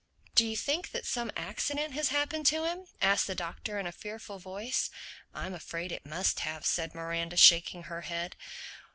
[0.33, 3.91] "Do you think that some accident has happened to him?" asked the Doctor in a
[3.91, 4.89] fearful voice.
[5.31, 8.35] "I'm afraid it must have," said Miranda shaking her head.